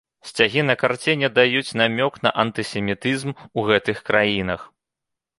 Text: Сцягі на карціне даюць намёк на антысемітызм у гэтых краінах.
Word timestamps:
Сцягі 0.27 0.61
на 0.69 0.75
карціне 0.83 1.27
даюць 1.39 1.75
намёк 1.81 2.13
на 2.27 2.31
антысемітызм 2.43 3.35
у 3.59 3.65
гэтых 3.69 4.01
краінах. 4.09 4.61